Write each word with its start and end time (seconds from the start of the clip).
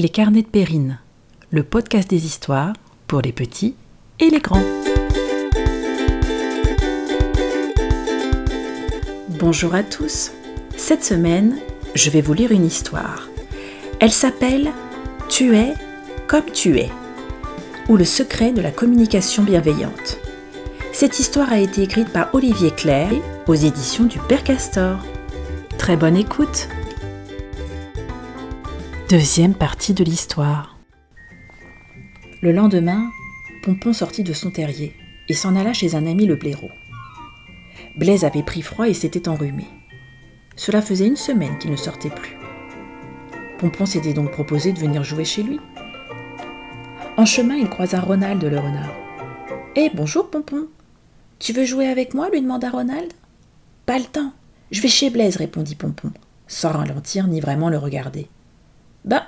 Les 0.00 0.08
carnets 0.08 0.40
de 0.40 0.46
Périne, 0.46 0.98
le 1.50 1.62
podcast 1.62 2.08
des 2.08 2.24
histoires 2.24 2.72
pour 3.06 3.20
les 3.20 3.32
petits 3.32 3.74
et 4.18 4.30
les 4.30 4.38
grands. 4.38 4.64
Bonjour 9.28 9.74
à 9.74 9.82
tous. 9.82 10.30
Cette 10.74 11.04
semaine, 11.04 11.58
je 11.94 12.08
vais 12.08 12.22
vous 12.22 12.32
lire 12.32 12.50
une 12.50 12.64
histoire. 12.64 13.28
Elle 14.00 14.10
s'appelle 14.10 14.70
Tu 15.28 15.54
es 15.54 15.74
comme 16.26 16.50
tu 16.50 16.78
es 16.78 16.88
ou 17.90 17.98
le 17.98 18.06
secret 18.06 18.52
de 18.52 18.62
la 18.62 18.70
communication 18.70 19.42
bienveillante. 19.42 20.16
Cette 20.94 21.20
histoire 21.20 21.52
a 21.52 21.58
été 21.58 21.82
écrite 21.82 22.08
par 22.08 22.34
Olivier 22.34 22.70
Claire 22.70 23.12
aux 23.46 23.54
éditions 23.54 24.04
du 24.04 24.18
Père 24.18 24.44
Castor. 24.44 24.96
Très 25.76 25.98
bonne 25.98 26.16
écoute. 26.16 26.70
Deuxième 29.10 29.54
partie 29.54 29.92
de 29.92 30.04
l'histoire. 30.04 30.78
Le 32.42 32.52
lendemain, 32.52 33.10
Pompon 33.64 33.92
sortit 33.92 34.22
de 34.22 34.32
son 34.32 34.52
terrier 34.52 34.94
et 35.28 35.34
s'en 35.34 35.56
alla 35.56 35.72
chez 35.72 35.96
un 35.96 36.06
ami 36.06 36.26
le 36.26 36.36
blaireau. 36.36 36.70
Blaise 37.96 38.24
avait 38.24 38.44
pris 38.44 38.62
froid 38.62 38.88
et 38.88 38.94
s'était 38.94 39.28
enrhumé. 39.28 39.66
Cela 40.54 40.80
faisait 40.80 41.08
une 41.08 41.16
semaine 41.16 41.58
qu'il 41.58 41.72
ne 41.72 41.76
sortait 41.76 42.08
plus. 42.08 42.36
Pompon 43.58 43.84
s'était 43.84 44.14
donc 44.14 44.30
proposé 44.30 44.72
de 44.72 44.78
venir 44.78 45.02
jouer 45.02 45.24
chez 45.24 45.42
lui. 45.42 45.58
En 47.16 47.26
chemin, 47.26 47.56
il 47.56 47.68
croisa 47.68 47.98
Ronald 47.98 48.44
le 48.44 48.60
renard. 48.60 48.94
Eh, 49.74 49.90
bonjour, 49.92 50.30
Pompon. 50.30 50.68
Tu 51.40 51.52
veux 51.52 51.64
jouer 51.64 51.88
avec 51.88 52.14
moi? 52.14 52.30
lui 52.30 52.42
demanda 52.42 52.70
Ronald. 52.70 53.12
Pas 53.86 53.98
le 53.98 54.04
temps. 54.04 54.32
Je 54.70 54.80
vais 54.80 54.86
chez 54.86 55.10
Blaise, 55.10 55.34
répondit 55.34 55.74
Pompon, 55.74 56.12
sans 56.46 56.70
ralentir 56.70 57.26
ni 57.26 57.40
vraiment 57.40 57.70
le 57.70 57.78
regarder. 57.78 58.28
Bah, 59.04 59.26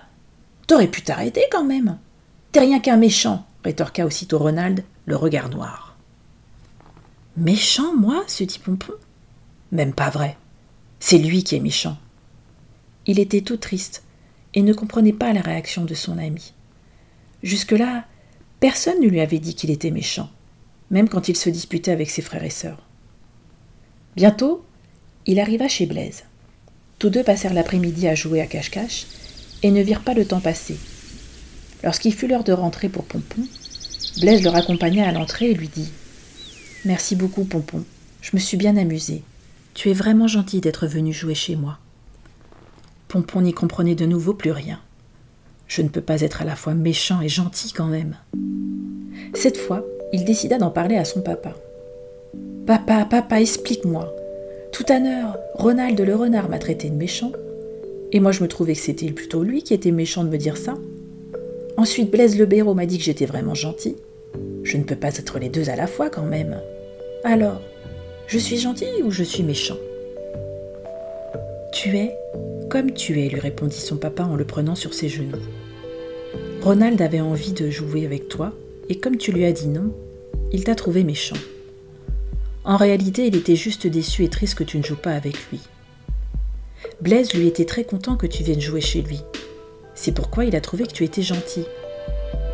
t'aurais 0.67 0.89
pu 0.89 1.03
t'arrêter 1.03 1.43
quand 1.51 1.65
même. 1.65 1.99
T'es 2.53 2.61
rien 2.61 2.81
qu'un 2.81 2.97
méchant, 2.97 3.47
rétorqua 3.65 4.05
aussitôt 4.05 4.39
Ronald, 4.39 4.85
le 5.07 5.17
regard 5.17 5.49
noir. 5.49 5.97
Méchant, 7.37 7.97
moi 7.97 8.23
se 8.27 8.45
dit 8.45 8.59
Pompon. 8.59 8.93
Même 9.71 9.95
pas 9.95 10.11
vrai. 10.11 10.37
C'est 11.01 11.19
lui 11.19 11.45
qui 11.45 11.57
est 11.57 11.61
méchant. 11.61 11.97
Il 13.07 13.19
était 13.19 13.41
tout 13.41 13.57
triste 13.57 14.05
et 14.55 14.63
ne 14.63 14.75
comprenait 14.75 15.15
pas 15.15 15.33
la 15.33 15.41
réaction 15.41 15.85
de 15.85 15.95
son 15.95 16.19
ami. 16.19 16.53
Jusque-là, 17.43 18.05
personne 18.61 19.01
ne 19.01 19.09
lui 19.09 19.21
avait 19.21 19.39
dit 19.39 19.55
qu'il 19.55 19.71
était 19.71 19.91
méchant, 19.91 20.31
même 20.91 21.09
quand 21.09 21.29
il 21.29 21.37
se 21.37 21.51
disputait 21.51 21.91
avec 21.91 22.11
ses 22.11 22.23
frères 22.23 22.45
et 22.45 22.51
sœurs. 22.51 22.87
Bientôt, 24.15 24.65
il 25.27 25.41
arriva 25.41 25.69
chez 25.69 25.87
Blaise. 25.87 26.25
Tous 26.99 27.11
deux 27.11 27.25
passèrent 27.25 27.55
l'après-midi 27.55 28.07
à 28.07 28.15
jouer 28.15 28.41
à 28.41 28.47
cache-cache 28.47 29.07
et 29.63 29.71
ne 29.71 29.83
virent 29.83 30.03
pas 30.03 30.15
le 30.15 30.25
temps 30.25 30.41
passer. 30.41 30.77
Lorsqu'il 31.83 32.15
fut 32.15 32.29
l'heure 32.29 32.45
de 32.45 32.53
rentrer 32.53 32.89
pour 32.89 33.05
Pompon, 33.05 33.43
Blaise 34.21 34.43
le 34.43 34.51
raccompagna 34.51 35.09
à 35.09 35.13
l'entrée 35.13 35.51
et 35.51 35.55
lui 35.55 35.69
dit 35.69 35.91
Merci 36.85 37.17
beaucoup, 37.17 37.45
Pompon. 37.45 37.85
Je 38.21 38.31
me 38.35 38.41
suis 38.41 38.57
bien 38.57 38.77
amusé. 38.77 39.23
Tu 39.75 39.91
es 39.91 39.95
vraiment 39.95 40.29
gentil 40.29 40.61
d'être 40.61 40.87
venu 40.87 41.13
jouer 41.13 41.35
chez 41.35 41.57
moi. 41.57 41.79
Pompon 43.09 43.41
n'y 43.41 43.55
comprenait 43.55 43.95
de 43.95 44.07
nouveau 44.07 44.35
plus 44.35 44.51
rien. 44.51 44.81
Je 45.67 45.81
ne 45.81 45.89
peux 45.89 46.01
pas 46.03 46.21
être 46.21 46.43
à 46.43 46.45
la 46.45 46.57
fois 46.57 46.75
méchant 46.75 47.23
et 47.23 47.29
gentil 47.29 47.73
quand 47.73 47.87
même. 47.87 48.17
Cette 49.35 49.57
fois, 49.57 49.85
il 50.13 50.25
décida 50.25 50.59
d'en 50.59 50.71
parler 50.71 50.97
à 50.97 51.05
son 51.05 51.23
papa. 51.23 51.55
Papa, 52.67 53.07
papa, 53.07 53.41
explique-moi. 53.41 54.15
Tout 54.73 54.85
à 54.89 54.99
l'heure, 54.99 55.39
Ronald 55.55 55.99
le 55.99 56.15
renard 56.15 56.49
m'a 56.49 56.59
traité 56.59 56.91
de 56.91 56.95
méchant. 56.95 57.33
Et 58.13 58.21
moi, 58.21 58.31
je 58.31 58.43
me 58.43 58.49
trouvais 58.49 58.75
que 58.75 58.81
c'était 58.81 59.11
plutôt 59.11 59.43
lui 59.43 59.63
qui 59.63 59.75
était 59.75 59.91
méchant 59.91 60.23
de 60.23 60.29
me 60.29 60.39
dire 60.39 60.57
ça. 60.57 60.75
Ensuite, 61.77 62.11
Blaise 62.11 62.39
le 62.39 62.47
Béraud 62.47 62.75
m'a 62.75 62.87
dit 62.87 62.99
que 62.99 63.05
j'étais 63.05 63.27
vraiment 63.27 63.55
gentil. 63.55 63.97
Je 64.63 64.77
ne 64.77 64.85
peux 64.85 64.97
pas 64.97 65.17
être 65.17 65.39
les 65.39 65.49
deux 65.49 65.69
à 65.69 65.77
la 65.77 65.87
fois 65.87 66.11
quand 66.11 66.23
même. 66.23 66.61
Alors, 67.25 67.61
je 68.27 68.39
suis 68.39 68.59
gentil 68.59 69.03
ou 69.03 69.11
je 69.11 69.25
suis 69.25 69.43
méchant? 69.43 69.79
Tu 71.73 71.97
es 71.97 72.13
comme 72.73 72.93
tu 72.93 73.21
es, 73.21 73.29
lui 73.29 73.39
répondit 73.39 73.77
son 73.77 73.99
papa 73.99 74.25
en 74.25 74.35
le 74.35 74.47
prenant 74.47 74.75
sur 74.75 74.95
ses 74.95 75.11
genoux. 75.11 75.37
Ronald 76.63 77.03
avait 77.03 77.21
envie 77.21 77.53
de 77.53 77.69
jouer 77.69 78.07
avec 78.07 78.29
toi, 78.29 78.55
et 78.89 78.99
comme 78.99 79.19
tu 79.19 79.31
lui 79.31 79.45
as 79.45 79.53
dit 79.53 79.69
non, 79.69 79.93
il 80.53 80.65
t'a 80.65 80.75
trouvé 80.75 81.05
méchant. 81.05 81.37
En 82.65 82.79
réalité, 82.79 83.27
il 83.27 83.37
était 83.37 83.57
juste 83.57 83.87
déçu 83.87 84.25
et 84.25 84.31
triste 84.31 84.55
que 84.55 84.65
tu 84.65 84.79
ne 84.79 84.83
joues 84.83 84.97
pas 84.97 85.11
avec 85.11 85.35
lui. 85.51 85.61
Blaise 87.03 87.35
lui 87.35 87.49
était 87.49 87.65
très 87.65 87.83
content 87.83 88.17
que 88.17 88.29
tu 88.29 88.45
viennes 88.45 88.61
jouer 88.61 88.81
chez 88.81 89.03
lui. 89.03 89.23
C'est 89.93 90.13
pourquoi 90.13 90.45
il 90.45 90.55
a 90.55 90.61
trouvé 90.61 90.87
que 90.87 90.93
tu 90.93 91.03
étais 91.03 91.23
gentil. 91.23 91.65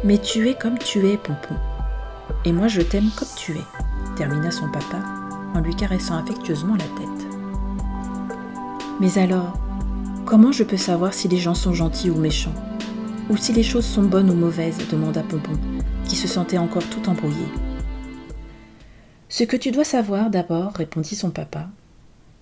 Mais 0.05 0.17
tu 0.17 0.49
es 0.49 0.55
comme 0.55 0.79
tu 0.79 1.07
es, 1.07 1.19
Pompon. 1.19 1.55
Et 2.47 2.53
moi 2.53 2.67
je 2.67 2.81
t'aime 2.81 3.11
comme 3.15 3.29
tu 3.37 3.53
es, 3.53 4.17
termina 4.17 4.51
son 4.51 4.71
papa 4.71 5.05
en 5.55 5.61
lui 5.61 5.77
caressant 5.77 6.17
affectueusement 6.17 6.77
la 6.77 6.85
tête. 6.85 7.27
Mais 9.01 9.19
alors, 9.19 9.53
comment 10.25 10.51
je 10.51 10.65
peux 10.65 10.79
savoir 10.79 11.13
si 11.13 11.29
les 11.29 11.37
gens 11.37 11.55
sont 11.55 11.75
gentils 11.75 12.09
ou 12.09 12.17
méchants? 12.17 12.55
Ou 13.29 13.37
si 13.37 13.53
les 13.53 13.63
choses 13.63 13.85
sont 13.85 14.05
bonnes 14.05 14.31
ou 14.31 14.35
mauvaises? 14.35 14.79
demanda 14.91 15.23
Pompon, 15.25 15.59
qui 16.07 16.17
se 16.17 16.27
sentait 16.27 16.57
encore 16.57 16.89
tout 16.89 17.07
embrouillé. 17.11 17.45
Ce 19.29 19.45
que 19.45 19.59
tu 19.59 19.73
dois 19.73 19.85
savoir 19.85 20.31
d'abord, 20.31 20.73
répondit 20.73 21.17
son 21.17 21.29
papa, 21.29 21.69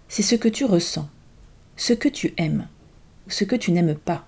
c'est 0.07 0.23
ce 0.23 0.37
que 0.37 0.49
tu 0.49 0.65
ressens, 0.65 1.09
ce 1.77 1.93
que 1.93 2.09
tu 2.09 2.35
aimes, 2.37 2.67
ou 3.27 3.31
ce 3.31 3.45
que 3.45 3.57
tu 3.57 3.73
n'aimes 3.73 3.95
pas. 3.95 4.27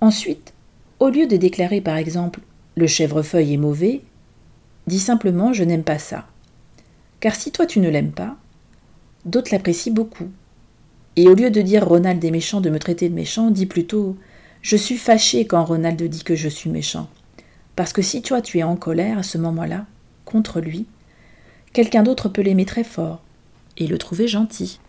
Ensuite, 0.00 0.52
au 0.98 1.08
lieu 1.08 1.26
de 1.26 1.36
déclarer 1.36 1.80
par 1.80 1.96
exemple 1.96 2.40
le 2.76 2.86
chèvrefeuille 2.86 3.54
est 3.54 3.58
mauvais, 3.58 4.02
dis 4.86 5.00
simplement 5.00 5.52
je 5.52 5.64
n'aime 5.64 5.84
pas 5.84 5.98
ça. 5.98 6.26
Car 7.20 7.34
si 7.34 7.52
toi 7.52 7.66
tu 7.66 7.80
ne 7.80 7.88
l'aimes 7.88 8.12
pas, 8.12 8.36
d'autres 9.24 9.52
l'apprécient 9.52 9.92
beaucoup. 9.92 10.28
Et 11.16 11.28
au 11.28 11.34
lieu 11.34 11.50
de 11.50 11.62
dire 11.62 11.86
Ronald 11.86 12.22
est 12.24 12.30
méchant 12.30 12.60
de 12.60 12.70
me 12.70 12.78
traiter 12.78 13.08
de 13.08 13.14
méchant, 13.14 13.50
dis 13.50 13.66
plutôt 13.66 14.16
je 14.62 14.76
suis 14.76 14.96
fâché 14.96 15.46
quand 15.46 15.64
Ronald 15.64 16.02
dit 16.02 16.24
que 16.24 16.34
je 16.34 16.48
suis 16.48 16.70
méchant. 16.70 17.08
Parce 17.76 17.92
que 17.92 18.02
si 18.02 18.22
toi 18.22 18.40
tu 18.40 18.58
es 18.58 18.62
en 18.62 18.76
colère 18.76 19.18
à 19.18 19.22
ce 19.22 19.38
moment-là, 19.38 19.86
contre 20.24 20.60
lui, 20.60 20.86
quelqu'un 21.72 22.02
d'autre 22.02 22.28
peut 22.28 22.42
l'aimer 22.42 22.64
très 22.64 22.84
fort 22.84 23.22
et 23.76 23.86
le 23.86 23.98
trouver 23.98 24.28
gentil. 24.28 24.80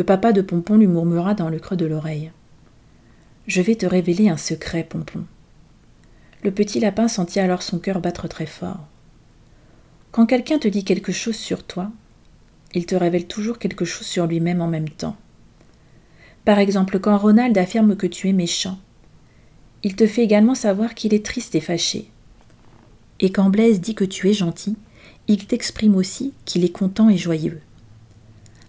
Le 0.00 0.06
papa 0.06 0.32
de 0.32 0.40
Pompon 0.40 0.78
lui 0.78 0.86
murmura 0.86 1.34
dans 1.34 1.50
le 1.50 1.58
creux 1.58 1.76
de 1.76 1.84
l'oreille. 1.84 2.32
Je 3.46 3.60
vais 3.60 3.74
te 3.74 3.84
révéler 3.84 4.30
un 4.30 4.38
secret, 4.38 4.82
Pompon. 4.82 5.26
Le 6.42 6.50
petit 6.50 6.80
lapin 6.80 7.06
sentit 7.06 7.38
alors 7.38 7.62
son 7.62 7.78
cœur 7.78 8.00
battre 8.00 8.26
très 8.26 8.46
fort. 8.46 8.88
Quand 10.10 10.24
quelqu'un 10.24 10.58
te 10.58 10.68
dit 10.68 10.84
quelque 10.84 11.12
chose 11.12 11.36
sur 11.36 11.64
toi, 11.64 11.90
il 12.72 12.86
te 12.86 12.94
révèle 12.94 13.26
toujours 13.26 13.58
quelque 13.58 13.84
chose 13.84 14.06
sur 14.06 14.26
lui-même 14.26 14.62
en 14.62 14.68
même 14.68 14.88
temps. 14.88 15.18
Par 16.46 16.58
exemple, 16.58 16.98
quand 16.98 17.18
Ronald 17.18 17.58
affirme 17.58 17.94
que 17.94 18.06
tu 18.06 18.30
es 18.30 18.32
méchant, 18.32 18.78
il 19.82 19.96
te 19.96 20.06
fait 20.06 20.24
également 20.24 20.54
savoir 20.54 20.94
qu'il 20.94 21.12
est 21.12 21.26
triste 21.26 21.54
et 21.56 21.60
fâché. 21.60 22.08
Et 23.18 23.30
quand 23.30 23.50
Blaise 23.50 23.82
dit 23.82 23.94
que 23.94 24.04
tu 24.04 24.30
es 24.30 24.32
gentil, 24.32 24.78
il 25.28 25.46
t'exprime 25.46 25.94
aussi 25.94 26.32
qu'il 26.46 26.64
est 26.64 26.72
content 26.72 27.10
et 27.10 27.18
joyeux. 27.18 27.60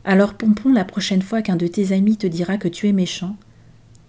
Alors 0.04 0.34
Pompon, 0.34 0.74
la 0.74 0.86
prochaine 0.86 1.22
fois 1.22 1.42
qu'un 1.42 1.56
de 1.56 1.68
tes 1.68 1.94
amis 1.94 2.18
te 2.18 2.28
dira 2.28 2.58
que 2.58 2.68
tu 2.68 2.88
es 2.88 2.92
méchant, 2.92 3.36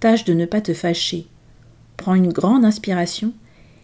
tâche 0.00 0.24
de 0.24 0.32
ne 0.32 0.46
pas 0.46 0.60
te 0.60 0.72
fâcher. 0.72 1.26
Prends 1.96 2.14
une 2.14 2.32
grande 2.32 2.64
inspiration 2.64 3.32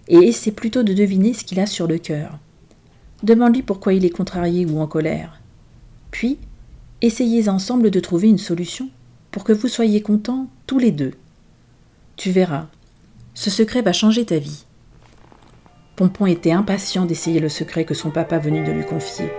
et 0.09 0.17
essaie 0.17 0.53
plutôt 0.53 0.83
de 0.83 0.95
deviner 0.95 1.35
ce 1.35 1.45
qu'il 1.45 1.61
a 1.61 1.67
sur 1.67 1.87
le 1.87 1.99
cœur. 1.99 2.39
Demande-lui 3.23 3.63
pourquoi 3.63 3.93
il 3.93 4.05
est 4.05 4.11
contrarié 4.11 4.65
ou 4.65 4.81
en 4.81 4.87
colère. 4.87 5.41
Puis, 6.11 6.39
essayez 7.03 7.49
ensemble 7.49 7.91
de 7.91 8.01
trouver 8.01 8.29
une 8.29 8.39
solution 8.39 8.89
pour 9.31 9.45
que 9.45 9.53
vous 9.53 9.69
soyez 9.69 10.01
contents 10.01 10.49
tous 10.67 10.79
les 10.79 10.93
deux. 10.93 11.13
Tu 12.17 12.31
verras, 12.31 12.69
ce 13.35 13.51
secret 13.51 13.83
va 13.83 13.93
changer 13.93 14.25
ta 14.25 14.39
vie. 14.39 14.65
Pompon 15.95 16.27
était 16.27 16.53
impatient 16.53 17.05
d'essayer 17.05 17.41
le 17.41 17.49
secret 17.49 17.85
que 17.85 17.95
son 17.95 18.11
papa 18.11 18.39
venait 18.39 18.65
de 18.65 18.73
lui 18.73 18.85
confier. 18.85 19.31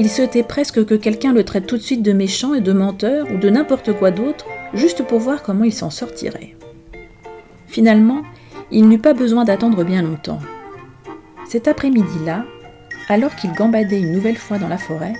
Il 0.00 0.08
souhaitait 0.08 0.42
presque 0.42 0.86
que 0.86 0.94
quelqu'un 0.94 1.34
le 1.34 1.44
traite 1.44 1.66
tout 1.66 1.76
de 1.76 1.82
suite 1.82 2.02
de 2.02 2.14
méchant 2.14 2.54
et 2.54 2.62
de 2.62 2.72
menteur 2.72 3.30
ou 3.30 3.36
de 3.36 3.50
n'importe 3.50 3.92
quoi 3.92 4.10
d'autre, 4.10 4.46
juste 4.72 5.02
pour 5.02 5.18
voir 5.18 5.42
comment 5.42 5.64
il 5.64 5.74
s'en 5.74 5.90
sortirait. 5.90 6.56
Finalement, 7.66 8.22
il 8.70 8.88
n'eut 8.88 8.98
pas 8.98 9.12
besoin 9.12 9.44
d'attendre 9.44 9.84
bien 9.84 10.00
longtemps. 10.00 10.38
Cet 11.46 11.68
après-midi-là, 11.68 12.46
alors 13.10 13.36
qu'il 13.36 13.52
gambadait 13.52 14.00
une 14.00 14.12
nouvelle 14.12 14.38
fois 14.38 14.56
dans 14.56 14.68
la 14.68 14.78
forêt, 14.78 15.12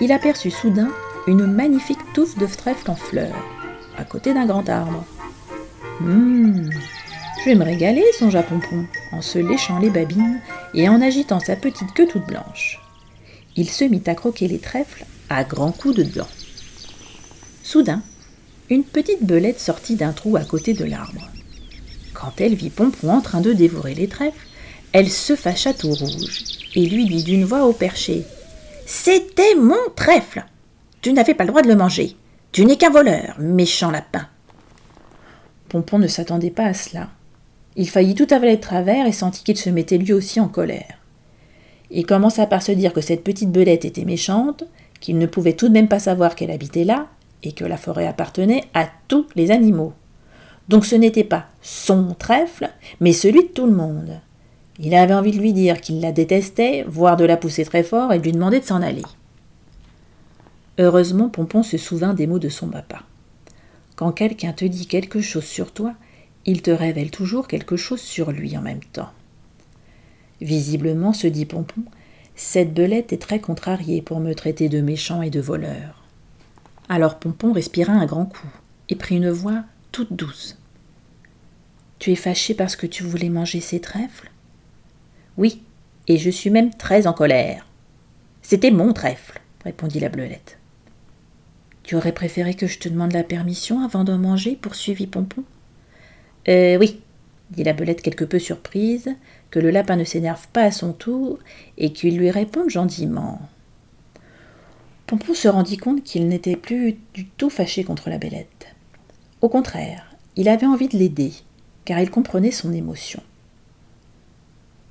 il 0.00 0.10
aperçut 0.10 0.50
soudain 0.50 0.88
une 1.28 1.46
magnifique 1.46 2.12
touffe 2.12 2.36
de 2.38 2.46
trèfle 2.46 2.90
en 2.90 2.96
fleurs, 2.96 3.46
à 3.96 4.02
côté 4.02 4.34
d'un 4.34 4.46
grand 4.46 4.68
arbre. 4.68 5.04
Hum, 6.00 6.70
je 7.38 7.50
vais 7.50 7.54
me 7.54 7.64
régaler, 7.64 8.02
songea 8.18 8.42
Pompon, 8.42 8.84
en 9.12 9.22
se 9.22 9.38
léchant 9.38 9.78
les 9.78 9.90
babines 9.90 10.40
et 10.74 10.88
en 10.88 11.00
agitant 11.00 11.38
sa 11.38 11.54
petite 11.54 11.94
queue 11.94 12.08
toute 12.08 12.26
blanche. 12.26 12.80
Il 13.56 13.70
se 13.70 13.84
mit 13.84 14.02
à 14.06 14.14
croquer 14.14 14.48
les 14.48 14.58
trèfles 14.58 15.04
à 15.30 15.44
grands 15.44 15.72
coups 15.72 15.96
de 15.96 16.02
dents. 16.02 16.28
Soudain, 17.62 18.02
une 18.68 18.84
petite 18.84 19.24
belette 19.24 19.60
sortit 19.60 19.96
d'un 19.96 20.12
trou 20.12 20.36
à 20.36 20.44
côté 20.44 20.74
de 20.74 20.84
l'arbre. 20.84 21.30
Quand 22.14 22.40
elle 22.40 22.54
vit 22.54 22.70
Pompon 22.70 23.10
en 23.10 23.20
train 23.20 23.40
de 23.40 23.52
dévorer 23.52 23.94
les 23.94 24.08
trèfles, 24.08 24.46
elle 24.92 25.10
se 25.10 25.36
fâcha 25.36 25.74
tout 25.74 25.92
rouge 25.92 26.44
et 26.74 26.86
lui 26.86 27.06
dit 27.06 27.24
d'une 27.24 27.44
voix 27.44 27.64
au 27.64 27.72
perché 27.72 28.24
C'était 28.86 29.54
mon 29.54 29.74
trèfle 29.94 30.44
Tu 31.00 31.12
n'avais 31.12 31.34
pas 31.34 31.44
le 31.44 31.50
droit 31.50 31.62
de 31.62 31.68
le 31.68 31.76
manger. 31.76 32.16
Tu 32.52 32.64
n'es 32.64 32.76
qu'un 32.76 32.90
voleur, 32.90 33.36
méchant 33.38 33.90
lapin. 33.90 34.26
Pompon 35.68 35.98
ne 35.98 36.08
s'attendait 36.08 36.50
pas 36.50 36.66
à 36.66 36.74
cela. 36.74 37.08
Il 37.76 37.88
faillit 37.88 38.14
tout 38.14 38.28
avaler 38.30 38.56
de 38.56 38.60
travers 38.60 39.06
et 39.06 39.12
sentit 39.12 39.44
qu'il 39.44 39.58
se 39.58 39.68
mettait 39.68 39.98
lui 39.98 40.12
aussi 40.12 40.40
en 40.40 40.48
colère. 40.48 40.95
Il 41.90 42.06
commença 42.06 42.46
par 42.46 42.62
se 42.62 42.72
dire 42.72 42.92
que 42.92 43.00
cette 43.00 43.24
petite 43.24 43.52
belette 43.52 43.84
était 43.84 44.04
méchante, 44.04 44.64
qu'il 45.00 45.18
ne 45.18 45.26
pouvait 45.26 45.52
tout 45.52 45.68
de 45.68 45.72
même 45.72 45.88
pas 45.88 45.98
savoir 45.98 46.34
qu'elle 46.34 46.50
habitait 46.50 46.84
là, 46.84 47.06
et 47.42 47.52
que 47.52 47.64
la 47.64 47.76
forêt 47.76 48.06
appartenait 48.06 48.64
à 48.74 48.88
tous 49.08 49.26
les 49.36 49.50
animaux. 49.50 49.92
Donc 50.68 50.84
ce 50.84 50.96
n'était 50.96 51.24
pas 51.24 51.46
son 51.62 52.14
trèfle, 52.18 52.70
mais 53.00 53.12
celui 53.12 53.44
de 53.44 53.52
tout 53.52 53.66
le 53.66 53.72
monde. 53.72 54.20
Il 54.78 54.94
avait 54.94 55.14
envie 55.14 55.30
de 55.30 55.38
lui 55.38 55.52
dire 55.52 55.80
qu'il 55.80 56.00
la 56.00 56.12
détestait, 56.12 56.84
voire 56.88 57.16
de 57.16 57.24
la 57.24 57.36
pousser 57.36 57.64
très 57.64 57.82
fort 57.82 58.12
et 58.12 58.18
de 58.18 58.24
lui 58.24 58.32
demander 58.32 58.60
de 58.60 58.64
s'en 58.64 58.82
aller. 58.82 59.02
Heureusement, 60.78 61.28
Pompon 61.28 61.62
se 61.62 61.78
souvint 61.78 62.12
des 62.12 62.26
mots 62.26 62.38
de 62.38 62.50
son 62.50 62.68
papa. 62.68 63.02
Quand 63.94 64.12
quelqu'un 64.12 64.52
te 64.52 64.66
dit 64.66 64.86
quelque 64.86 65.22
chose 65.22 65.44
sur 65.44 65.72
toi, 65.72 65.94
il 66.44 66.60
te 66.60 66.70
révèle 66.70 67.10
toujours 67.10 67.48
quelque 67.48 67.76
chose 67.76 68.00
sur 68.00 68.30
lui 68.30 68.56
en 68.58 68.60
même 68.60 68.84
temps. 68.92 69.08
Visiblement, 70.40 71.12
se 71.12 71.26
dit 71.26 71.46
Pompon, 71.46 71.82
cette 72.34 72.74
belette 72.74 73.12
est 73.12 73.22
très 73.22 73.40
contrariée 73.40 74.02
pour 74.02 74.20
me 74.20 74.34
traiter 74.34 74.68
de 74.68 74.80
méchant 74.80 75.22
et 75.22 75.30
de 75.30 75.40
voleur. 75.40 76.04
Alors 76.88 77.18
Pompon 77.18 77.52
respira 77.52 77.92
un 77.92 78.06
grand 78.06 78.26
coup 78.26 78.48
et 78.88 78.94
prit 78.94 79.16
une 79.16 79.30
voix 79.30 79.64
toute 79.92 80.12
douce. 80.12 80.58
Tu 81.98 82.12
es 82.12 82.16
fâché 82.16 82.54
parce 82.54 82.76
que 82.76 82.86
tu 82.86 83.02
voulais 83.02 83.30
manger 83.30 83.60
ces 83.60 83.80
trèfles? 83.80 84.30
Oui, 85.38 85.62
et 86.08 86.18
je 86.18 86.30
suis 86.30 86.50
même 86.50 86.72
très 86.74 87.06
en 87.06 87.12
colère. 87.12 87.66
C'était 88.42 88.70
mon 88.70 88.92
trèfle, 88.92 89.40
répondit 89.64 90.00
la 90.00 90.10
belette. 90.10 90.58
Tu 91.82 91.96
aurais 91.96 92.12
préféré 92.12 92.54
que 92.54 92.66
je 92.66 92.78
te 92.78 92.88
demande 92.88 93.12
la 93.12 93.24
permission 93.24 93.82
avant 93.82 94.04
de 94.04 94.14
manger? 94.14 94.56
poursuivit 94.56 95.06
Pompon. 95.06 95.44
Euh, 96.48 96.76
oui, 96.78 97.00
dit 97.50 97.64
la 97.64 97.72
belette 97.72 98.02
quelque 98.02 98.24
peu 98.24 98.38
surprise, 98.38 99.14
que 99.50 99.58
le 99.58 99.70
lapin 99.70 99.96
ne 99.96 100.04
s'énerve 100.04 100.46
pas 100.52 100.62
à 100.62 100.70
son 100.70 100.92
tour 100.92 101.38
et 101.78 101.92
qu'il 101.92 102.18
lui 102.18 102.30
réponde 102.30 102.70
gentiment. 102.70 103.40
Pompon 105.06 105.34
se 105.34 105.48
rendit 105.48 105.76
compte 105.76 106.02
qu'il 106.02 106.26
n'était 106.26 106.56
plus 106.56 106.96
du 107.14 107.26
tout 107.26 107.50
fâché 107.50 107.84
contre 107.84 108.10
la 108.10 108.18
belette. 108.18 108.74
Au 109.40 109.48
contraire, 109.48 110.16
il 110.34 110.48
avait 110.48 110.66
envie 110.66 110.88
de 110.88 110.98
l'aider, 110.98 111.32
car 111.84 112.00
il 112.00 112.10
comprenait 112.10 112.50
son 112.50 112.72
émotion. 112.72 113.22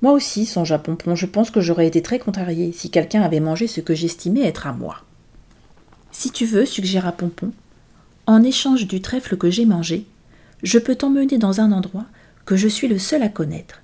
Moi 0.02 0.12
aussi, 0.12 0.46
songea 0.46 0.78
Pompon, 0.78 1.14
je 1.14 1.26
pense 1.26 1.50
que 1.50 1.60
j'aurais 1.60 1.86
été 1.86 2.00
très 2.00 2.18
contrarié 2.18 2.72
si 2.72 2.90
quelqu'un 2.90 3.22
avait 3.22 3.40
mangé 3.40 3.66
ce 3.66 3.80
que 3.80 3.94
j'estimais 3.94 4.42
être 4.42 4.66
à 4.66 4.72
moi. 4.72 5.02
Si 6.12 6.30
tu 6.30 6.46
veux, 6.46 6.64
suggéra 6.64 7.12
Pompon, 7.12 7.52
en 8.26 8.42
échange 8.42 8.86
du 8.86 9.00
trèfle 9.00 9.36
que 9.36 9.50
j'ai 9.50 9.66
mangé, 9.66 10.06
je 10.62 10.78
peux 10.78 10.96
t'emmener 10.96 11.38
dans 11.38 11.60
un 11.60 11.72
endroit 11.72 12.06
que 12.46 12.56
je 12.56 12.68
suis 12.68 12.88
le 12.88 12.98
seul 12.98 13.22
à 13.22 13.28
connaître, 13.28 13.82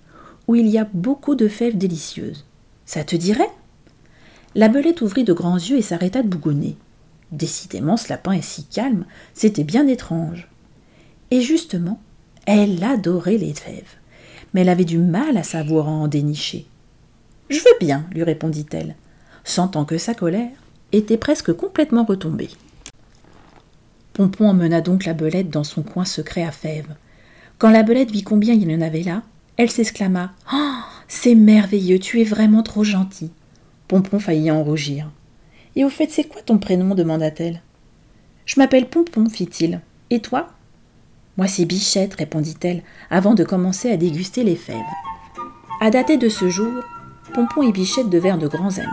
où 0.49 0.55
il 0.55 0.69
y 0.69 0.79
a 0.79 0.89
beaucoup 0.95 1.35
de 1.35 1.49
fèves 1.49 1.77
délicieuses. 1.77 2.47
Ça 2.87 3.05
te 3.05 3.17
dirait? 3.17 3.51
La 4.55 4.69
belette 4.69 5.03
ouvrit 5.03 5.25
de 5.25 5.33
grands 5.33 5.57
yeux 5.57 5.77
et 5.77 5.83
s'arrêta 5.83 6.23
de 6.23 6.29
bougonner. 6.29 6.77
Décidément, 7.33 7.97
ce 7.97 8.09
lapin 8.09 8.33
est 8.33 8.43
si 8.43 8.65
calme, 8.65 9.05
c'était 9.35 9.65
bien 9.65 9.87
étrange. 9.87 10.49
Et 11.31 11.41
justement, 11.41 12.01
elle 12.47 12.83
adorait 12.85 13.39
les 13.39 13.55
fèves, 13.55 13.97
mais 14.53 14.61
elle 14.61 14.69
avait 14.69 14.85
du 14.85 14.99
mal 14.99 15.37
à 15.37 15.43
savoir 15.43 15.89
en 15.89 16.09
dénicher. 16.09 16.67
Je 17.49 17.59
veux 17.59 17.79
bien, 17.81 18.07
lui 18.13 18.23
répondit-elle, 18.23 18.95
sentant 19.45 19.85
que 19.85 19.99
sa 19.99 20.15
colère 20.15 20.51
était 20.93 21.17
presque 21.17 21.53
complètement 21.53 22.05
retombée. 22.05 22.51
Pompon 24.13 24.51
emmena 24.51 24.83
donc 24.83 25.07
la 25.07 25.15
belette 25.15 25.49
dans 25.51 25.65
son 25.65 25.83
coin 25.83 26.05
secret 26.05 26.45
à 26.45 26.53
fèves. 26.53 26.95
Quand 27.63 27.71
la 27.71 27.85
belette 27.85 28.11
vit 28.11 28.25
combien 28.25 28.55
il 28.55 28.75
en 28.75 28.81
avait 28.81 29.05
là, 29.05 29.23
elle 29.57 29.71
s'exclama 29.71 30.33
Oh, 30.53 30.81
c'est 31.07 31.37
merveilleux, 31.37 32.01
tu 32.01 32.21
es 32.21 32.25
vraiment 32.25 32.65
trop 32.65 32.83
gentil. 32.83 33.31
Pompon 33.87 34.19
faillit 34.19 34.51
en 34.51 34.65
rougir. 34.65 35.09
Et 35.77 35.85
au 35.85 35.89
fait, 35.89 36.11
c'est 36.11 36.25
quoi 36.25 36.43
ton 36.43 36.59
prénom? 36.59 36.97
demanda-t-elle. 36.97 37.63
Je 38.47 38.59
m'appelle 38.59 38.89
Pompon, 38.89 39.29
fit-il. 39.29 39.81
Et 40.11 40.19
toi 40.19 40.49
Moi, 41.37 41.47
c'est 41.47 41.65
Bichette, 41.65 42.15
répondit-elle, 42.15 42.83
avant 43.11 43.35
de 43.35 43.45
commencer 43.45 43.93
à 43.93 43.97
déguster 43.97 44.43
les 44.43 44.57
fèves. 44.57 44.75
À 45.81 45.91
dater 45.91 46.17
de 46.17 46.29
ce 46.29 46.49
jour, 46.49 46.83
Pompon 47.33 47.63
et 47.63 47.71
Bichette 47.71 48.11
devinrent 48.11 48.39
de 48.39 48.49
grands 48.49 48.77
amis. 48.79 48.89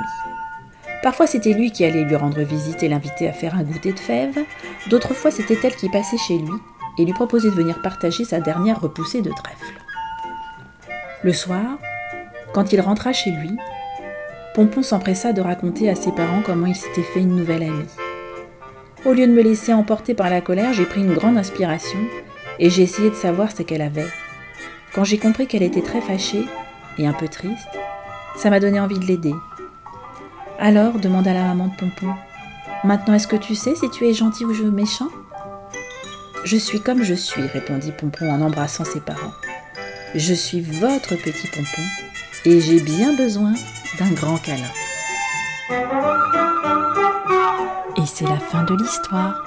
Parfois 1.02 1.26
c'était 1.26 1.54
lui 1.54 1.72
qui 1.72 1.86
allait 1.86 2.04
lui 2.04 2.16
rendre 2.16 2.42
visite 2.42 2.84
et 2.84 2.88
l'inviter 2.88 3.28
à 3.28 3.34
faire 3.34 3.56
un 3.56 3.64
goûter 3.64 3.94
de 3.94 4.00
fèves, 4.00 4.46
d'autres 4.92 5.16
fois 5.16 5.32
c'était 5.32 5.58
elle 5.64 5.76
qui 5.76 5.90
passait 5.90 6.20
chez 6.20 6.38
lui 6.38 6.54
et 7.00 7.06
lui 7.06 7.14
proposait 7.14 7.50
de 7.50 7.56
venir 7.56 7.82
partager 7.82 8.24
sa 8.24 8.40
dernière 8.40 8.80
repoussée 8.80 9.24
de 9.24 9.32
trèfle. 9.32 9.74
Le 11.24 11.34
soir, 11.34 11.80
quand 12.54 12.72
il 12.72 12.80
rentra 12.80 13.12
chez 13.12 13.32
lui, 13.32 13.58
Pompon 14.54 14.84
s'empressa 14.84 15.34
de 15.34 15.42
raconter 15.42 15.90
à 15.90 15.96
ses 15.96 16.12
parents 16.12 16.44
comment 16.46 16.68
il 16.68 16.76
s'était 16.76 17.02
fait 17.02 17.22
une 17.22 17.36
nouvelle 17.36 17.64
amie. 17.64 17.90
Au 19.06 19.14
lieu 19.14 19.26
de 19.26 19.34
me 19.34 19.42
laisser 19.42 19.74
emporter 19.74 20.14
par 20.14 20.30
la 20.30 20.42
colère, 20.42 20.74
j'ai 20.74 20.86
pris 20.86 21.02
une 21.02 21.16
grande 21.16 21.38
inspiration 21.38 22.00
et 22.60 22.70
j'ai 22.70 22.84
essayé 22.84 23.10
de 23.10 23.16
savoir 23.16 23.52
ce 23.52 23.64
qu'elle 23.64 23.82
avait. 23.82 24.08
Quand 24.94 25.04
j'ai 25.04 25.18
compris 25.18 25.48
qu'elle 25.48 25.64
était 25.64 25.82
très 25.82 26.02
fâchée 26.02 26.46
et 27.00 27.08
un 27.08 27.14
peu 27.14 27.28
triste, 27.28 27.80
ça 28.36 28.52
m'a 28.52 28.60
donné 28.60 28.80
envie 28.80 29.00
de 29.00 29.06
l'aider 29.06 29.34
alors, 30.62 31.00
demanda 31.00 31.34
la 31.34 31.46
maman 31.46 31.68
de 31.68 31.76
Pompon, 31.76 32.14
maintenant 32.84 33.14
est-ce 33.14 33.30
que 33.30 33.38
tu 33.38 33.56
sais 33.56 33.76
si 33.76 33.90
tu 33.90 34.06
es 34.06 34.14
gentil 34.14 34.44
ou 34.44 34.72
méchant? 34.72 35.08
Je 36.46 36.58
suis 36.58 36.80
comme 36.80 37.04
je 37.04 37.14
suis, 37.14 37.42
répondit 37.42 37.92
Pompon 37.92 38.32
en 38.32 38.42
embrassant 38.42 38.86
ses 38.86 39.02
parents. 39.02 39.34
Je 40.16 40.34
suis 40.34 40.62
votre 40.62 41.16
petit 41.16 41.48
Pompon 41.48 41.84
et 42.46 42.60
j'ai 42.62 42.80
bien 42.80 43.16
besoin 43.16 43.54
d'un 44.00 44.12
grand 44.12 44.38
câlin. 44.38 44.64
Et 47.98 48.06
c'est 48.06 48.26
la 48.26 48.40
fin 48.40 48.64
de 48.64 48.76
l'histoire. 48.76 49.44